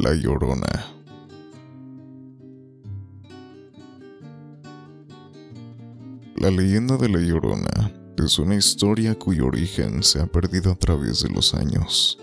[0.00, 0.94] La Llorona.
[6.36, 11.24] La leyenda de La Llorona es una historia cuyo origen se ha perdido a través
[11.24, 12.16] de los años,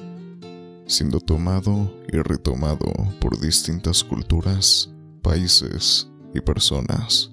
[0.87, 4.89] siendo tomado y retomado por distintas culturas,
[5.21, 7.29] países y personas.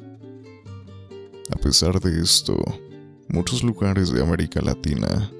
[1.52, 2.56] A pesar de esto,
[3.28, 5.30] muchos lugares de América Latina,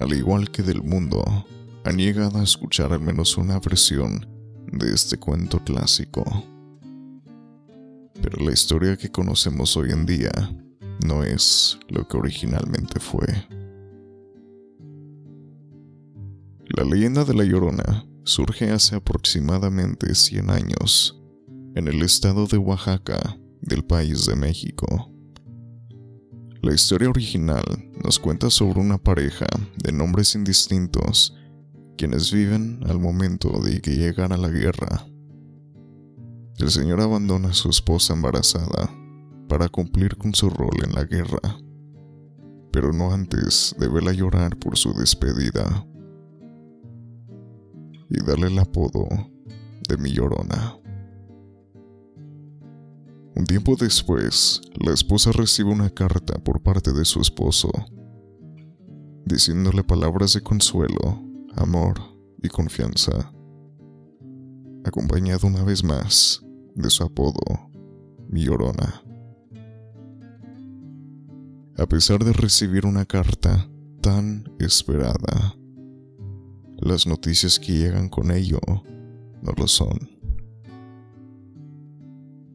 [0.00, 1.22] al igual que del mundo,
[1.84, 4.35] han llegado a escuchar al menos una versión
[4.78, 6.24] de este cuento clásico.
[8.22, 10.32] Pero la historia que conocemos hoy en día
[11.06, 13.26] no es lo que originalmente fue.
[16.76, 21.22] La leyenda de La Llorona surge hace aproximadamente 100 años
[21.74, 25.12] en el estado de Oaxaca del país de México.
[26.62, 27.64] La historia original
[28.02, 29.46] nos cuenta sobre una pareja
[29.76, 31.36] de nombres indistintos
[31.96, 35.06] quienes viven al momento de que llegan a la guerra.
[36.58, 38.90] El señor abandona a su esposa embarazada
[39.48, 41.58] para cumplir con su rol en la guerra,
[42.70, 45.86] pero no antes de verla llorar por su despedida
[48.08, 49.06] y darle el apodo
[49.88, 50.76] de mi llorona.
[53.34, 57.70] Un tiempo después, la esposa recibe una carta por parte de su esposo,
[59.26, 61.25] diciéndole palabras de consuelo,
[61.56, 62.00] amor
[62.42, 63.32] y confianza,
[64.84, 67.70] acompañado una vez más de su apodo,
[68.28, 68.46] mi.
[71.78, 73.68] A pesar de recibir una carta
[74.00, 75.54] tan esperada,
[76.78, 78.60] las noticias que llegan con ello
[79.42, 79.98] no lo son.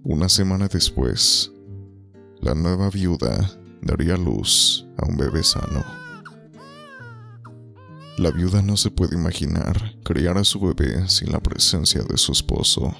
[0.03, 1.51] Una semana después,
[2.39, 6.00] la nueva viuda daría luz a un bebé sano.
[8.17, 12.33] La viuda no se puede imaginar criar a su bebé sin la presencia de su
[12.33, 12.93] esposo.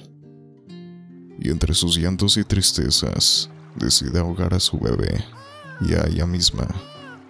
[1.38, 5.22] Y entre sus llantos y tristezas, decide ahogar a su bebé
[5.80, 6.66] y a ella misma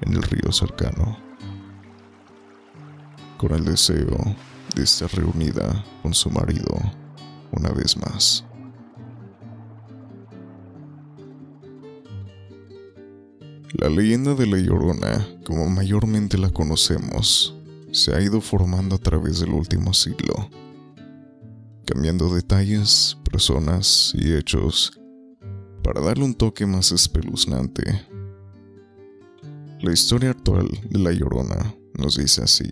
[0.00, 1.18] en el río cercano.
[3.36, 4.36] Con el deseo
[4.76, 6.78] de estar reunida con su marido
[7.50, 8.44] una vez más.
[13.74, 17.56] La leyenda de La Llorona, como mayormente la conocemos,
[17.92, 20.50] se ha ido formando a través del último siglo,
[21.84, 24.98] cambiando detalles, personas y hechos
[25.84, 28.06] para darle un toque más espeluznante.
[29.80, 32.70] La historia actual de La Llorona nos dice así.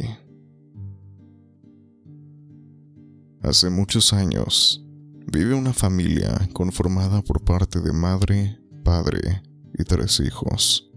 [3.43, 4.85] Hace muchos años,
[5.27, 9.43] vive una familia conformada por parte de madre, padre
[9.79, 10.90] y tres hijos.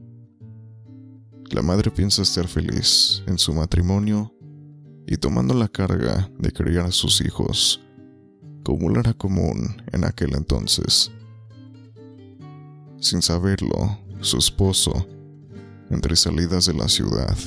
[1.53, 4.34] La madre piensa estar feliz en su matrimonio
[5.06, 7.80] y tomando la carga de criar a sus hijos,
[8.64, 11.12] como lo era común en aquel entonces.
[13.00, 15.08] Sin saberlo, su esposo,
[15.92, 17.38] entre salidas de la ciudad,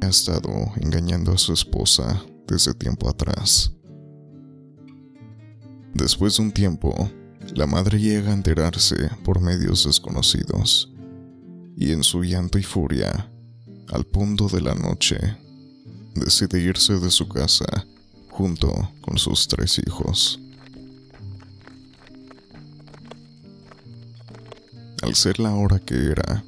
[0.00, 3.72] ha estado engañando a su esposa desde tiempo atrás.
[5.94, 6.92] Después de un tiempo,
[7.54, 10.92] la madre llega a enterarse por medios desconocidos,
[11.76, 13.31] y en su llanto y furia
[13.88, 15.18] al punto de la noche,
[16.14, 17.86] decide irse de su casa
[18.30, 20.40] junto con sus tres hijos.
[25.02, 26.44] Al ser la hora que era,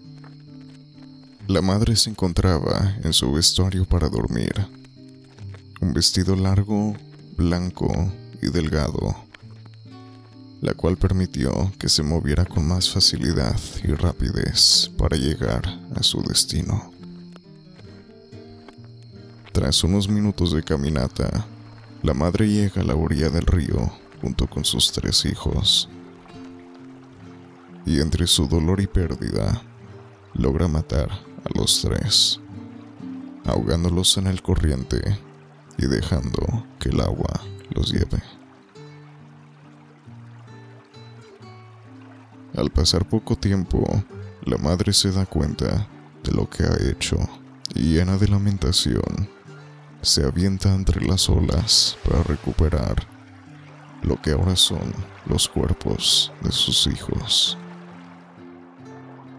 [1.48, 4.54] la madre se encontraba en su vestuario para dormir.
[5.80, 6.94] Un vestido largo,
[7.36, 7.92] blanco
[8.40, 9.14] y delgado,
[10.62, 15.62] la cual permitió que se moviera con más facilidad y rapidez para llegar
[15.94, 16.93] a su destino.
[19.64, 21.46] Tras unos minutos de caminata,
[22.02, 25.88] la madre llega a la orilla del río junto con sus tres hijos.
[27.86, 29.62] Y entre su dolor y pérdida,
[30.34, 32.40] logra matar a los tres,
[33.46, 35.00] ahogándolos en el corriente
[35.78, 37.40] y dejando que el agua
[37.70, 38.22] los lleve.
[42.54, 43.82] Al pasar poco tiempo,
[44.44, 45.88] la madre se da cuenta
[46.22, 47.16] de lo que ha hecho
[47.74, 49.33] y llena de lamentación
[50.04, 53.06] se avienta entre las olas para recuperar
[54.02, 54.92] lo que ahora son
[55.26, 57.56] los cuerpos de sus hijos.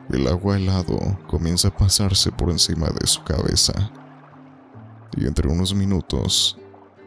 [0.10, 3.92] El agua helado comienza a pasarse por encima de su cabeza
[5.16, 6.58] y entre unos minutos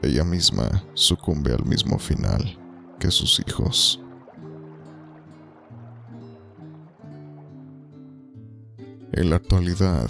[0.02, 2.58] ella misma sucumbe al mismo final
[2.98, 4.00] que sus hijos.
[9.12, 10.08] En la actualidad,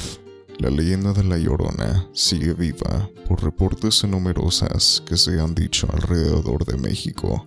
[0.58, 6.64] La leyenda de la Llorona sigue viva por reportes numerosas que se han dicho alrededor
[6.64, 7.46] de México,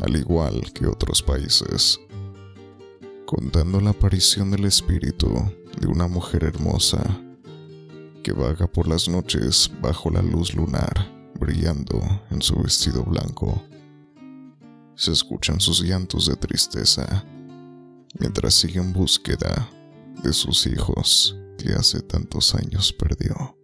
[0.00, 2.00] al igual que otros países,
[3.26, 5.28] contando la aparición del espíritu
[5.78, 7.02] de una mujer hermosa
[8.22, 10.94] que vaga por las noches bajo la luz lunar,
[11.38, 12.00] brillando
[12.30, 13.62] en su vestido blanco.
[14.94, 17.22] Se escuchan sus llantos de tristeza
[18.18, 19.68] mientras sigue en búsqueda
[20.22, 23.59] de sus hijos que hace tantos años perdió.